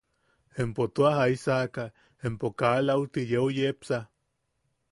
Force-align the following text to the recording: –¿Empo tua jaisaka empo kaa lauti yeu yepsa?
–¿Empo 0.61 0.83
tua 0.95 1.11
jaisaka 1.19 1.85
empo 2.27 2.47
kaa 2.59 2.79
lauti 2.87 3.21
yeu 3.31 3.47
yepsa? 3.57 3.99